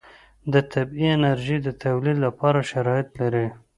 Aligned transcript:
د 0.53 0.55
طبعي 0.73 1.07
انرژي 1.17 1.57
د 1.63 1.67
تولید 1.83 2.17
لپاره 2.25 2.67
شرایط 2.71 3.07
لري. 3.21 3.47